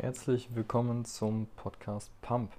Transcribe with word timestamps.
Herzlich 0.00 0.54
willkommen 0.54 1.04
zum 1.04 1.48
Podcast 1.56 2.12
Pump. 2.22 2.52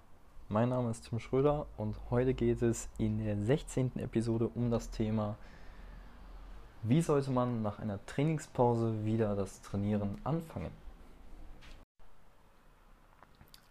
Mein 0.50 0.68
Name 0.68 0.92
ist 0.92 1.08
Tim 1.08 1.20
Schröder 1.20 1.68
und 1.78 1.96
heute 2.10 2.34
geht 2.34 2.62
es 2.62 2.90
in 2.98 3.24
der 3.24 3.38
16. 3.38 3.94
Episode 3.96 4.50
um 4.56 4.70
das 4.70 4.90
Thema, 4.90 5.38
wie 6.84 7.02
sollte 7.02 7.32
man 7.32 7.62
nach 7.62 7.80
einer 7.80 8.06
Trainingspause 8.08 9.06
wieder 9.06 9.38
das 9.38 9.62
Trainieren 9.62 10.18
anfangen. 10.26 10.72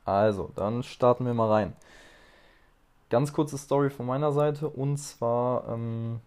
Also, 0.06 0.50
dann 0.56 0.82
starten 0.82 1.26
wir 1.26 1.34
mal 1.34 1.50
rein. 1.50 1.76
Ganz 3.10 3.34
kurze 3.34 3.58
Story 3.58 3.90
von 3.90 4.06
meiner 4.06 4.32
Seite 4.32 4.66
und 4.70 4.96
zwar 4.96 5.68
ähm, 5.68 6.20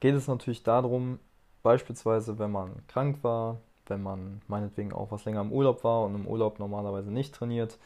geht 0.00 0.14
es 0.14 0.28
natürlich 0.28 0.62
darum, 0.62 1.18
beispielsweise 1.62 2.38
wenn 2.38 2.52
man 2.52 2.70
krank 2.88 3.18
war, 3.20 3.58
wenn 3.88 4.02
man 4.02 4.40
meinetwegen 4.48 4.92
auch 4.92 5.10
was 5.10 5.24
länger 5.24 5.40
im 5.40 5.52
Urlaub 5.52 5.84
war 5.84 6.04
und 6.04 6.14
im 6.14 6.26
Urlaub 6.26 6.58
normalerweise 6.58 7.10
nicht 7.10 7.34
trainiert. 7.34 7.78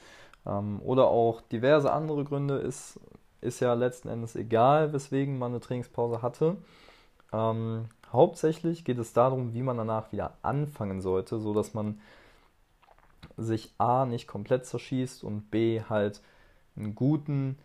Ähm, 0.46 0.80
oder 0.82 1.08
auch 1.08 1.40
diverse 1.40 1.92
andere 1.92 2.24
Gründe 2.24 2.56
ist, 2.56 3.00
ist 3.40 3.60
ja 3.60 3.74
letzten 3.74 4.08
Endes 4.08 4.36
egal, 4.36 4.92
weswegen 4.92 5.38
man 5.38 5.52
eine 5.52 5.60
Trainingspause 5.60 6.22
hatte. 6.22 6.56
Ähm, 7.32 7.86
hauptsächlich 8.12 8.84
geht 8.84 8.98
es 8.98 9.12
darum, 9.12 9.54
wie 9.54 9.62
man 9.62 9.76
danach 9.76 10.12
wieder 10.12 10.34
anfangen 10.42 11.00
sollte, 11.00 11.38
so 11.38 11.54
dass 11.54 11.74
man 11.74 12.00
sich 13.36 13.72
A 13.78 14.06
nicht 14.06 14.26
komplett 14.26 14.66
zerschießt 14.66 15.24
und 15.24 15.50
B 15.50 15.82
halt 15.88 16.20
einen 16.76 16.94
guten 16.94 17.58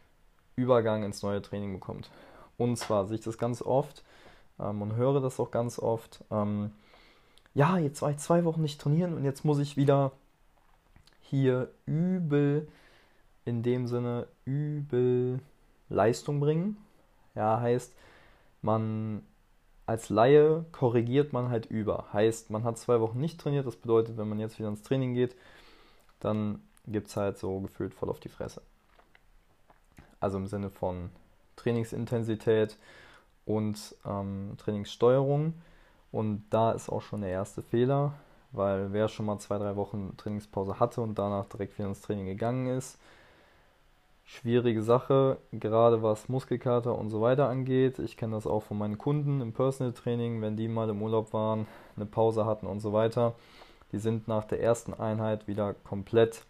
Übergang 0.55 1.03
ins 1.03 1.21
neue 1.21 1.41
Training 1.41 1.73
bekommt. 1.73 2.09
Und 2.57 2.77
zwar 2.77 3.05
sehe 3.05 3.17
ich 3.17 3.23
das 3.23 3.37
ganz 3.37 3.61
oft 3.61 4.03
ähm, 4.59 4.81
und 4.81 4.95
höre 4.95 5.19
das 5.21 5.39
auch 5.39 5.51
ganz 5.51 5.79
oft. 5.79 6.23
Ähm, 6.31 6.71
ja, 7.55 7.77
jetzt 7.77 8.01
war 8.01 8.11
ich 8.11 8.17
zwei 8.17 8.43
Wochen 8.45 8.61
nicht 8.61 8.79
trainieren 8.79 9.15
und 9.15 9.23
jetzt 9.23 9.45
muss 9.45 9.59
ich 9.59 9.77
wieder 9.77 10.11
hier 11.21 11.71
übel, 11.85 12.67
in 13.45 13.63
dem 13.63 13.87
Sinne 13.87 14.27
übel 14.43 15.39
Leistung 15.89 16.39
bringen. 16.39 16.77
Ja, 17.33 17.59
heißt, 17.59 17.93
man 18.61 19.23
als 19.85 20.09
Laie 20.09 20.65
korrigiert 20.71 21.31
man 21.31 21.49
halt 21.49 21.67
über. 21.67 22.11
Heißt, 22.11 22.49
man 22.49 22.63
hat 22.63 22.77
zwei 22.77 22.99
Wochen 22.99 23.19
nicht 23.19 23.39
trainiert, 23.39 23.65
das 23.65 23.75
bedeutet, 23.75 24.17
wenn 24.17 24.27
man 24.27 24.39
jetzt 24.39 24.59
wieder 24.59 24.69
ins 24.69 24.81
Training 24.81 25.13
geht, 25.13 25.35
dann 26.19 26.61
gibt 26.87 27.07
es 27.07 27.15
halt 27.15 27.37
so 27.37 27.59
gefühlt 27.61 27.93
voll 27.93 28.09
auf 28.09 28.19
die 28.19 28.29
Fresse. 28.29 28.61
Also 30.19 30.37
im 30.37 30.47
Sinne 30.47 30.71
von 30.71 31.09
Trainingsintensität 31.55 32.77
und 33.45 33.95
ähm, 34.05 34.53
Trainingssteuerung. 34.57 35.53
Und 36.15 36.45
da 36.49 36.71
ist 36.71 36.89
auch 36.89 37.01
schon 37.01 37.19
der 37.19 37.29
erste 37.29 37.61
Fehler, 37.61 38.13
weil 38.53 38.93
wer 38.93 39.09
schon 39.09 39.25
mal 39.25 39.37
zwei, 39.39 39.57
drei 39.57 39.75
Wochen 39.75 40.15
Trainingspause 40.15 40.79
hatte 40.79 41.01
und 41.01 41.19
danach 41.19 41.43
direkt 41.43 41.77
wieder 41.77 41.89
ins 41.89 41.99
Training 41.99 42.25
gegangen 42.25 42.67
ist, 42.67 42.97
schwierige 44.23 44.81
Sache, 44.81 45.35
gerade 45.51 46.03
was 46.03 46.29
Muskelkater 46.29 46.97
und 46.97 47.09
so 47.09 47.19
weiter 47.19 47.49
angeht. 47.49 47.99
Ich 47.99 48.15
kenne 48.15 48.31
das 48.31 48.47
auch 48.47 48.63
von 48.63 48.77
meinen 48.77 48.97
Kunden 48.97 49.41
im 49.41 49.51
Personal 49.51 49.91
Training, 49.91 50.41
wenn 50.41 50.55
die 50.55 50.69
mal 50.69 50.89
im 50.89 51.01
Urlaub 51.01 51.33
waren, 51.33 51.67
eine 51.97 52.05
Pause 52.05 52.45
hatten 52.45 52.65
und 52.65 52.79
so 52.79 52.93
weiter. 52.93 53.33
Die 53.91 53.99
sind 53.99 54.29
nach 54.29 54.45
der 54.45 54.61
ersten 54.61 54.93
Einheit 54.93 55.49
wieder 55.49 55.73
komplett 55.83 56.45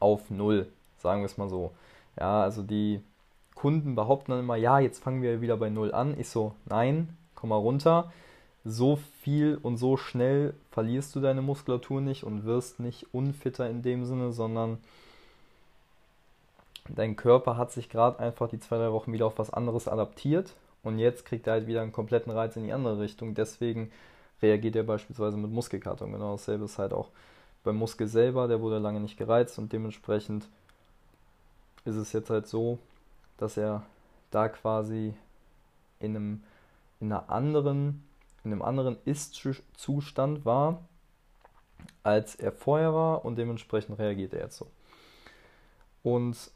auf 0.00 0.28
Null, 0.28 0.66
sagen 0.98 1.20
wir 1.20 1.26
es 1.26 1.38
mal 1.38 1.48
so. 1.48 1.70
Ja, 2.18 2.42
also 2.42 2.64
die 2.64 3.00
Kunden 3.54 3.94
behaupten 3.94 4.32
dann 4.32 4.40
immer, 4.40 4.56
ja, 4.56 4.80
jetzt 4.80 5.04
fangen 5.04 5.22
wir 5.22 5.40
wieder 5.40 5.56
bei 5.56 5.70
Null 5.70 5.94
an. 5.94 6.18
Ich 6.18 6.28
so, 6.28 6.52
nein, 6.66 7.16
komm 7.36 7.50
mal 7.50 7.56
runter 7.56 8.10
so 8.64 8.98
viel 9.22 9.58
und 9.62 9.78
so 9.78 9.96
schnell 9.96 10.54
verlierst 10.70 11.14
du 11.14 11.20
deine 11.20 11.42
Muskulatur 11.42 12.00
nicht 12.00 12.24
und 12.24 12.44
wirst 12.44 12.80
nicht 12.80 13.06
unfitter 13.14 13.68
in 13.70 13.82
dem 13.82 14.04
Sinne, 14.04 14.32
sondern 14.32 14.78
dein 16.88 17.16
Körper 17.16 17.56
hat 17.56 17.72
sich 17.72 17.88
gerade 17.88 18.18
einfach 18.18 18.48
die 18.48 18.60
zwei, 18.60 18.76
drei 18.76 18.92
Wochen 18.92 19.12
wieder 19.12 19.26
auf 19.26 19.38
was 19.38 19.50
anderes 19.50 19.88
adaptiert 19.88 20.54
und 20.82 20.98
jetzt 20.98 21.24
kriegt 21.24 21.46
er 21.46 21.54
halt 21.54 21.66
wieder 21.66 21.82
einen 21.82 21.92
kompletten 21.92 22.32
Reiz 22.32 22.56
in 22.56 22.64
die 22.64 22.72
andere 22.72 22.98
Richtung. 23.00 23.34
Deswegen 23.34 23.90
reagiert 24.42 24.76
er 24.76 24.82
beispielsweise 24.82 25.36
mit 25.36 25.50
Muskelkater. 25.50 26.04
Und 26.04 26.12
genau 26.12 26.32
dasselbe 26.32 26.64
ist 26.64 26.78
halt 26.78 26.92
auch 26.92 27.08
beim 27.64 27.76
Muskel 27.76 28.08
selber, 28.08 28.48
der 28.48 28.60
wurde 28.60 28.78
lange 28.78 29.00
nicht 29.00 29.18
gereizt 29.18 29.58
und 29.58 29.72
dementsprechend 29.72 30.48
ist 31.84 31.96
es 31.96 32.12
jetzt 32.12 32.30
halt 32.30 32.46
so, 32.46 32.78
dass 33.36 33.56
er 33.56 33.82
da 34.30 34.48
quasi 34.48 35.14
in 35.98 36.16
einem 36.16 36.42
in 37.00 37.12
einer 37.12 37.30
anderen 37.30 38.02
in 38.44 38.52
einem 38.52 38.62
anderen 38.62 38.98
Ist-Zustand 39.04 40.44
war, 40.44 40.88
als 42.02 42.34
er 42.34 42.52
vorher 42.52 42.94
war 42.94 43.24
und 43.24 43.36
dementsprechend 43.36 43.98
reagiert 43.98 44.32
er 44.32 44.44
jetzt 44.44 44.56
so. 44.56 44.66
Und 46.02 46.50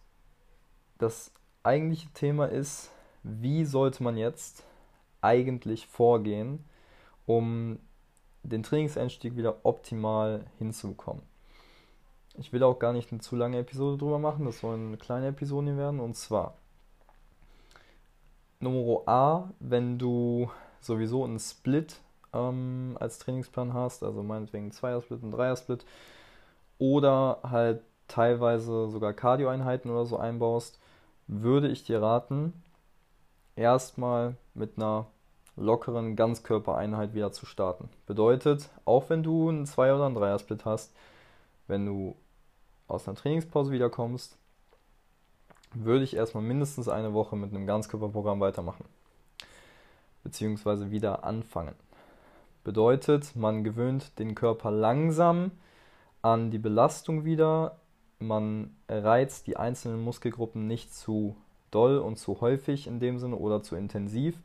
das 0.98 1.32
eigentliche 1.62 2.08
Thema 2.10 2.46
ist, 2.46 2.90
wie 3.22 3.64
sollte 3.64 4.02
man 4.02 4.16
jetzt 4.16 4.64
eigentlich 5.20 5.86
vorgehen, 5.86 6.64
um 7.26 7.78
den 8.42 8.62
Trainingseinstieg 8.62 9.36
wieder 9.36 9.64
optimal 9.64 10.44
hinzubekommen. 10.58 11.22
Ich 12.36 12.52
will 12.52 12.62
auch 12.62 12.78
gar 12.78 12.92
nicht 12.92 13.10
eine 13.10 13.20
zu 13.20 13.36
lange 13.36 13.58
Episode 13.58 13.96
drüber 13.96 14.18
machen, 14.18 14.44
das 14.44 14.60
sollen 14.60 14.98
kleine 14.98 15.28
Episoden 15.28 15.78
werden. 15.78 16.00
Und 16.00 16.14
zwar 16.16 16.58
Nummer 18.60 19.08
A, 19.08 19.50
wenn 19.60 19.98
du 19.98 20.50
sowieso 20.84 21.24
einen 21.24 21.38
Split 21.38 22.00
ähm, 22.34 22.96
als 23.00 23.18
Trainingsplan 23.18 23.72
hast, 23.72 24.02
also 24.02 24.22
meinetwegen 24.22 24.64
einen 24.64 24.72
Zweier-Split, 24.72 25.22
einen 25.22 25.32
Dreier-Split, 25.32 25.84
oder 26.78 27.38
halt 27.42 27.82
teilweise 28.08 28.88
sogar 28.88 29.12
Cardio-Einheiten 29.12 29.90
oder 29.90 30.04
so 30.04 30.18
einbaust, 30.18 30.78
würde 31.26 31.68
ich 31.68 31.84
dir 31.84 32.02
raten, 32.02 32.52
erstmal 33.56 34.36
mit 34.54 34.76
einer 34.76 35.06
lockeren 35.56 36.16
Ganzkörpereinheit 36.16 37.14
wieder 37.14 37.32
zu 37.32 37.46
starten. 37.46 37.88
Bedeutet, 38.06 38.68
auch 38.84 39.08
wenn 39.08 39.22
du 39.22 39.48
einen 39.48 39.66
Zweier- 39.66 39.96
oder 39.96 40.06
einen 40.06 40.16
Dreier-Split 40.16 40.64
hast, 40.64 40.92
wenn 41.68 41.86
du 41.86 42.16
aus 42.88 43.08
einer 43.08 43.16
Trainingspause 43.16 43.70
wiederkommst, 43.70 44.36
würde 45.72 46.04
ich 46.04 46.14
erstmal 46.14 46.42
mindestens 46.42 46.88
eine 46.88 47.14
Woche 47.14 47.36
mit 47.36 47.50
einem 47.50 47.66
Ganzkörperprogramm 47.66 48.40
weitermachen 48.40 48.84
bzw. 50.24 50.90
wieder 50.90 51.24
anfangen. 51.24 51.74
Bedeutet, 52.64 53.36
man 53.36 53.62
gewöhnt 53.62 54.18
den 54.18 54.34
Körper 54.34 54.70
langsam 54.70 55.50
an 56.22 56.50
die 56.50 56.58
Belastung 56.58 57.24
wieder, 57.24 57.76
man 58.18 58.74
reizt 58.88 59.46
die 59.46 59.56
einzelnen 59.56 60.02
Muskelgruppen 60.02 60.66
nicht 60.66 60.94
zu 60.94 61.36
doll 61.70 61.98
und 61.98 62.18
zu 62.18 62.40
häufig 62.40 62.86
in 62.86 63.00
dem 63.00 63.18
Sinne 63.18 63.36
oder 63.36 63.62
zu 63.62 63.76
intensiv. 63.76 64.38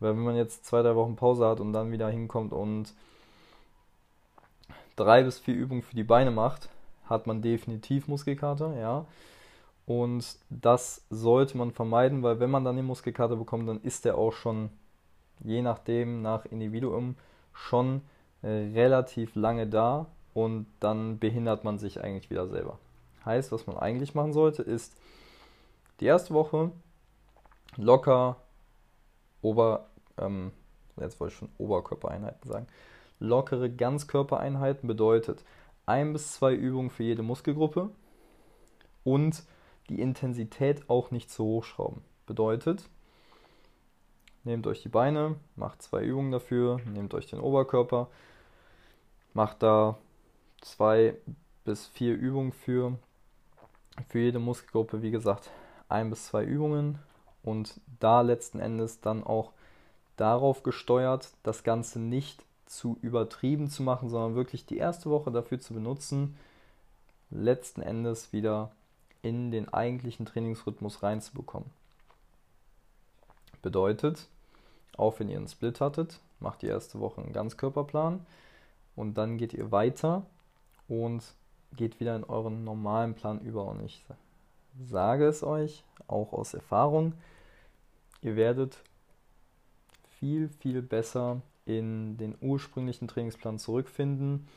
Weil 0.00 0.16
wenn 0.16 0.24
man 0.24 0.36
jetzt 0.36 0.66
zwei, 0.66 0.82
drei 0.82 0.94
Wochen 0.94 1.16
Pause 1.16 1.46
hat 1.46 1.60
und 1.60 1.72
dann 1.72 1.90
wieder 1.90 2.10
hinkommt 2.10 2.52
und 2.52 2.92
drei 4.96 5.22
bis 5.22 5.38
vier 5.38 5.54
Übungen 5.54 5.82
für 5.82 5.96
die 5.96 6.04
Beine 6.04 6.30
macht, 6.30 6.68
hat 7.06 7.26
man 7.26 7.40
definitiv 7.40 8.08
Muskelkater, 8.08 8.76
ja. 8.76 9.06
Und 9.86 10.36
das 10.50 11.02
sollte 11.10 11.56
man 11.56 11.70
vermeiden, 11.70 12.22
weil 12.22 12.40
wenn 12.40 12.50
man 12.50 12.64
dann 12.64 12.76
den 12.76 12.86
Muskelkater 12.86 13.36
bekommt, 13.36 13.68
dann 13.68 13.80
ist 13.82 14.04
der 14.04 14.18
auch 14.18 14.32
schon 14.32 14.70
je 15.40 15.62
nachdem 15.62 16.22
nach 16.22 16.44
Individuum 16.46 17.16
schon 17.52 18.02
äh, 18.42 18.48
relativ 18.48 19.34
lange 19.34 19.66
da 19.66 20.06
und 20.34 20.66
dann 20.80 21.18
behindert 21.18 21.64
man 21.64 21.78
sich 21.78 22.02
eigentlich 22.02 22.30
wieder 22.30 22.46
selber. 22.46 22.78
Heißt, 23.24 23.52
was 23.52 23.66
man 23.66 23.76
eigentlich 23.76 24.14
machen 24.14 24.32
sollte, 24.32 24.62
ist 24.62 24.96
die 26.00 26.06
erste 26.06 26.34
Woche 26.34 26.70
locker 27.76 28.36
Ober, 29.42 29.86
ähm, 30.18 30.50
jetzt 30.98 31.20
wollte 31.20 31.32
ich 31.32 31.38
schon 31.38 31.50
Oberkörpereinheiten 31.58 32.50
sagen, 32.50 32.66
lockere 33.20 33.70
Ganzkörpereinheiten 33.70 34.88
bedeutet 34.88 35.44
ein 35.86 36.12
bis 36.12 36.32
zwei 36.32 36.52
Übungen 36.52 36.90
für 36.90 37.04
jede 37.04 37.22
Muskelgruppe 37.22 37.90
und 39.04 39.44
die 39.88 40.00
Intensität 40.00 40.90
auch 40.90 41.12
nicht 41.12 41.30
zu 41.30 41.44
hochschrauben. 41.44 42.02
Bedeutet, 42.26 42.88
Nehmt 44.46 44.68
euch 44.68 44.80
die 44.80 44.88
Beine, 44.88 45.34
macht 45.56 45.82
zwei 45.82 46.04
Übungen 46.04 46.30
dafür, 46.30 46.80
nehmt 46.84 47.14
euch 47.14 47.26
den 47.26 47.40
Oberkörper, 47.40 48.06
macht 49.34 49.60
da 49.60 49.98
zwei 50.60 51.16
bis 51.64 51.88
vier 51.88 52.14
Übungen 52.14 52.52
für. 52.52 52.96
Für 54.08 54.20
jede 54.20 54.38
Muskelgruppe, 54.38 55.02
wie 55.02 55.10
gesagt, 55.10 55.50
ein 55.88 56.10
bis 56.10 56.26
zwei 56.26 56.44
Übungen 56.44 57.00
und 57.42 57.80
da 57.98 58.20
letzten 58.20 58.60
Endes 58.60 59.00
dann 59.00 59.24
auch 59.24 59.50
darauf 60.16 60.62
gesteuert, 60.62 61.32
das 61.42 61.64
Ganze 61.64 61.98
nicht 61.98 62.44
zu 62.66 62.98
übertrieben 63.02 63.68
zu 63.68 63.82
machen, 63.82 64.10
sondern 64.10 64.36
wirklich 64.36 64.64
die 64.64 64.78
erste 64.78 65.10
Woche 65.10 65.32
dafür 65.32 65.58
zu 65.58 65.74
benutzen, 65.74 66.36
letzten 67.30 67.82
Endes 67.82 68.32
wieder 68.32 68.70
in 69.22 69.50
den 69.50 69.68
eigentlichen 69.74 70.24
Trainingsrhythmus 70.24 71.02
reinzubekommen. 71.02 71.68
Bedeutet, 73.60 74.28
auch 74.96 75.18
wenn 75.18 75.28
ihr 75.28 75.36
einen 75.36 75.48
Split 75.48 75.80
hattet, 75.80 76.20
macht 76.40 76.62
die 76.62 76.66
erste 76.66 77.00
Woche 77.00 77.20
einen 77.20 77.32
Ganzkörperplan 77.32 78.24
und 78.94 79.14
dann 79.14 79.38
geht 79.38 79.52
ihr 79.54 79.72
weiter 79.72 80.26
und 80.88 81.22
geht 81.74 82.00
wieder 82.00 82.16
in 82.16 82.24
euren 82.24 82.64
normalen 82.64 83.14
Plan 83.14 83.40
über. 83.40 83.66
Und 83.66 83.84
ich 83.84 84.04
sage 84.84 85.26
es 85.26 85.42
euch, 85.42 85.84
auch 86.06 86.32
aus 86.32 86.54
Erfahrung, 86.54 87.14
ihr 88.22 88.36
werdet 88.36 88.82
viel, 90.18 90.48
viel 90.48 90.82
besser 90.82 91.40
in 91.64 92.16
den 92.16 92.36
ursprünglichen 92.40 93.08
Trainingsplan 93.08 93.58
zurückfinden 93.58 94.48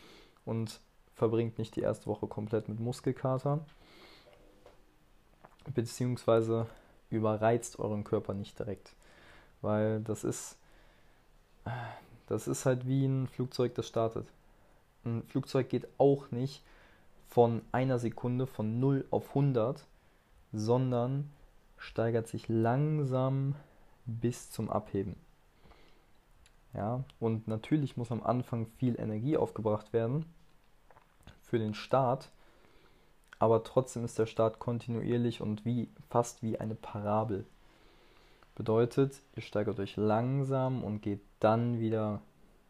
und 0.45 0.79
verbringt 1.15 1.57
nicht 1.57 1.75
die 1.75 1.81
erste 1.81 2.05
Woche 2.05 2.27
komplett 2.27 2.69
mit 2.69 2.79
Muskelkater, 2.79 3.65
beziehungsweise 5.73 6.67
überreizt 7.09 7.79
euren 7.79 8.03
Körper 8.03 8.33
nicht 8.33 8.57
direkt, 8.57 8.93
weil 9.61 10.01
das 10.01 10.23
ist, 10.23 10.57
das 12.27 12.47
ist 12.47 12.65
halt 12.65 12.87
wie 12.87 13.05
ein 13.05 13.27
Flugzeug, 13.27 13.75
das 13.75 13.87
startet. 13.87 14.27
Ein 15.05 15.23
Flugzeug 15.23 15.69
geht 15.69 15.87
auch 15.97 16.31
nicht 16.31 16.63
von 17.27 17.61
einer 17.71 17.99
Sekunde 17.99 18.47
von 18.47 18.79
0 18.79 19.05
auf 19.11 19.29
100, 19.29 19.85
sondern 20.51 21.29
steigert 21.77 22.27
sich 22.27 22.49
langsam 22.49 23.55
bis 24.05 24.51
zum 24.51 24.69
Abheben. 24.69 25.15
Ja, 26.73 27.03
und 27.19 27.47
natürlich 27.47 27.97
muss 27.97 28.11
am 28.11 28.21
Anfang 28.21 28.67
viel 28.77 28.99
Energie 28.99 29.37
aufgebracht 29.37 29.91
werden 29.93 30.25
für 31.41 31.57
den 31.57 31.73
Start, 31.73 32.29
aber 33.39 33.63
trotzdem 33.63 34.05
ist 34.05 34.19
der 34.19 34.27
Start 34.27 34.59
kontinuierlich 34.59 35.41
und 35.41 35.65
wie 35.65 35.89
fast 36.09 36.43
wie 36.43 36.59
eine 36.59 36.75
Parabel. 36.75 37.45
Bedeutet, 38.59 39.21
ihr 39.37 39.41
steigert 39.41 39.79
euch 39.79 39.95
langsam 39.95 40.83
und 40.83 40.99
geht 40.99 41.21
dann 41.39 41.79
wieder 41.79 42.21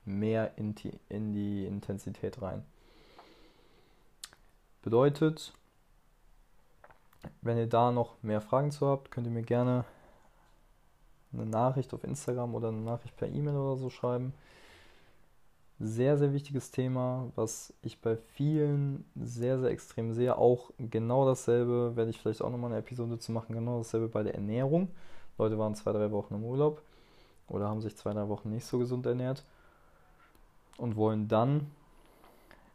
mehr 0.06 0.56
in 0.56 0.76
die, 0.76 0.92
in 1.10 1.34
die 1.34 1.66
Intensität 1.66 2.44
rein. 2.44 2.64
Bedeutet, 4.84 5.52
wenn 7.42 7.58
ihr 7.58 7.66
da 7.66 7.92
noch 7.92 8.22
mehr 8.22 8.40
Fragen 8.40 8.70
zu 8.70 8.86
habt, 8.86 9.10
könnt 9.10 9.26
ihr 9.26 9.34
mir 9.34 9.42
gerne 9.42 9.84
eine 11.34 11.48
Nachricht 11.48 11.92
auf 11.96 12.04
Instagram 12.04 12.54
oder 12.54 12.68
eine 12.68 12.82
Nachricht 12.82 13.18
per 13.18 13.28
E-Mail 13.28 13.56
oder 13.56 13.76
so 13.76 13.90
schreiben. 13.90 14.36
Sehr, 15.80 16.20
sehr 16.20 16.34
wichtiges 16.34 16.70
Thema, 16.70 17.32
was 17.34 17.74
ich 17.82 18.00
bei 18.00 18.16
vielen 18.16 19.06
sehr, 19.16 19.58
sehr 19.60 19.72
extrem 19.72 20.14
sehe. 20.14 20.38
Auch 20.38 20.70
genau 20.78 21.26
dasselbe, 21.26 21.96
werde 21.96 22.12
ich 22.12 22.20
vielleicht 22.20 22.44
auch 22.44 22.52
nochmal 22.52 22.70
eine 22.70 22.82
Episode 22.82 23.18
zu 23.18 23.32
machen, 23.32 23.56
genau 23.56 23.80
dasselbe 23.80 24.08
bei 24.08 24.22
der 24.22 24.36
Ernährung. 24.36 24.90
Leute 25.40 25.58
waren 25.58 25.74
zwei, 25.74 25.94
drei 25.94 26.12
Wochen 26.12 26.36
im 26.36 26.44
Urlaub 26.44 26.82
oder 27.48 27.68
haben 27.68 27.82
sich 27.82 27.96
zwei, 27.96 28.14
drei 28.14 28.28
Wochen 28.28 28.50
nicht 28.52 28.66
so 28.66 28.78
gesund 28.78 29.06
ernährt 29.06 29.44
und 30.78 30.96
wollen 30.96 31.28
dann 31.28 31.72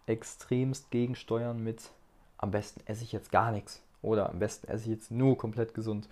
extremst 0.06 0.90
gegensteuern 0.90 1.62
mit 1.62 1.90
am 2.38 2.50
besten 2.50 2.82
esse 2.86 3.04
ich 3.04 3.12
jetzt 3.12 3.30
gar 3.30 3.52
nichts 3.52 3.82
oder 4.02 4.28
am 4.30 4.38
besten 4.38 4.68
esse 4.68 4.84
ich 4.84 4.90
jetzt 4.90 5.10
nur 5.10 5.38
komplett 5.38 5.74
gesund. 5.74 6.08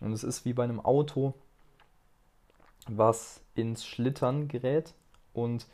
Und 0.00 0.12
es 0.12 0.24
ist 0.24 0.44
wie 0.44 0.52
bei 0.52 0.64
einem 0.64 0.80
Auto, 0.80 1.32
was 2.88 3.40
ins 3.54 3.86
Schlittern 3.86 4.48
gerät 4.48 4.92
und 5.32 5.66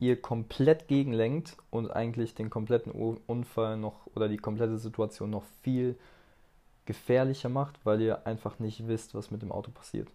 ihr 0.00 0.20
komplett 0.20 0.88
gegenlenkt 0.88 1.56
und 1.70 1.90
eigentlich 1.90 2.34
den 2.34 2.50
kompletten 2.50 2.92
Unfall 2.92 3.76
noch 3.76 4.06
oder 4.14 4.28
die 4.28 4.36
komplette 4.36 4.78
Situation 4.78 5.30
noch 5.30 5.44
viel 5.62 5.96
gefährlicher 6.88 7.50
macht, 7.50 7.84
weil 7.84 8.00
ihr 8.00 8.26
einfach 8.26 8.58
nicht 8.58 8.88
wisst, 8.88 9.14
was 9.14 9.30
mit 9.30 9.42
dem 9.42 9.52
Auto 9.52 9.70
passiert. 9.70 10.08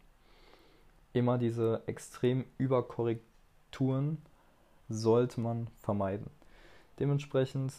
Immer 1.13 1.37
diese 1.37 1.83
extrem 1.85 2.45
Überkorrekturen 2.57 4.17
sollte 4.89 5.39
man 5.39 5.67
vermeiden. 5.81 6.31
Dementsprechend 6.99 7.73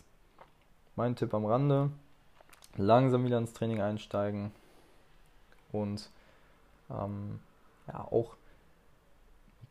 mein 0.94 1.16
Tipp 1.16 1.34
am 1.34 1.44
Rande, 1.44 1.90
langsam 2.76 3.24
wieder 3.24 3.38
ins 3.38 3.52
Training 3.52 3.80
einsteigen 3.80 4.52
und 5.72 6.08
ähm, 6.88 7.40
ja, 7.88 8.00
auch 8.00 8.36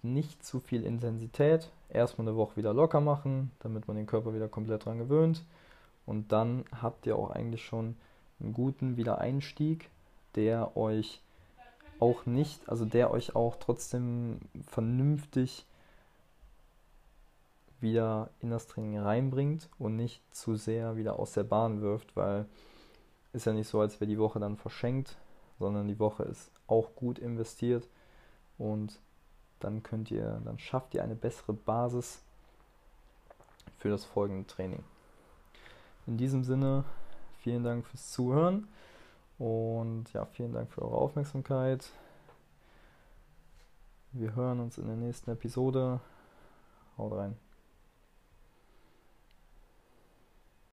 nicht 0.02 0.46
zu 0.46 0.60
viel 0.60 0.84
Intensität. 0.84 1.72
Erstmal 1.88 2.28
eine 2.28 2.36
Woche 2.36 2.58
wieder 2.58 2.74
locker 2.74 3.00
machen, 3.00 3.52
damit 3.60 3.88
man 3.88 3.96
den 3.96 4.06
Körper 4.06 4.34
wieder 4.34 4.50
komplett 4.50 4.84
dran 4.84 4.98
gewöhnt. 4.98 5.46
Und 6.06 6.34
dann 6.34 6.66
habt 6.82 7.06
ihr 7.06 7.16
auch 7.16 7.30
eigentlich 7.30 7.64
schon 7.64 7.96
einen 8.44 8.54
guten 8.54 8.98
Wiedereinstieg, 8.98 9.90
der 10.36 10.76
euch 10.78 11.22
auch 12.00 12.26
nicht, 12.26 12.68
also 12.68 12.86
der 12.86 13.12
euch 13.12 13.36
auch 13.36 13.56
trotzdem 13.58 14.40
vernünftig 14.68 15.66
wieder 17.80 18.30
in 18.40 18.50
das 18.50 18.68
Training 18.68 18.98
reinbringt 19.00 19.70
und 19.78 19.96
nicht 19.96 20.22
zu 20.34 20.56
sehr 20.56 20.96
wieder 20.96 21.20
aus 21.20 21.34
der 21.34 21.44
Bahn 21.44 21.82
wirft, 21.82 22.16
weil 22.16 22.46
ist 23.34 23.46
ja 23.46 23.54
nicht 23.54 23.68
so, 23.68 23.80
als 23.80 24.00
wäre 24.00 24.10
die 24.10 24.20
Woche 24.20 24.40
dann 24.40 24.58
verschenkt, 24.58 25.18
sondern 25.60 25.88
die 25.88 26.00
Woche 26.00 26.24
ist 26.24 26.52
auch 26.68 26.96
gut 26.96 27.20
investiert 27.20 27.88
und 28.58 29.00
dann 29.60 29.82
könnt 29.82 30.12
ihr, 30.12 30.42
dann 30.44 30.60
schafft 30.60 30.94
ihr 30.94 31.04
eine 31.04 31.16
bessere 31.16 31.54
Basis 31.54 32.22
für 33.78 33.90
das 33.90 34.06
folgende 34.06 34.46
Training. 34.48 34.84
In 36.06 36.18
diesem 36.18 36.44
Sinne, 36.44 36.84
vielen 37.44 37.64
Dank 37.64 37.86
fürs 37.86 38.12
Zuhören 38.12 38.68
und 39.38 40.12
ja, 40.14 40.26
vielen 40.26 40.54
Dank 40.54 40.72
für 40.72 40.82
eure 40.82 40.96
Aufmerksamkeit. 40.96 41.90
Wir 44.14 44.34
hören 44.36 44.60
uns 44.60 44.78
in 44.78 44.88
der 44.88 44.96
nächsten 44.96 45.32
Episode. 45.32 46.00
Haut 46.98 47.14
rein. 47.14 47.36